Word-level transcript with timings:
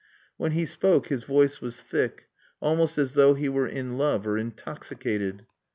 When 0.35 0.53
he 0.53 0.65
spoke 0.65 1.09
his 1.09 1.25
voice 1.25 1.61
was 1.61 1.79
thick, 1.79 2.27
almost 2.59 2.97
as 2.97 3.13
though 3.13 3.35
he 3.35 3.49
were 3.49 3.67
in 3.67 3.99
love 3.99 4.25
or 4.25 4.35
intoxicated. 4.35 5.45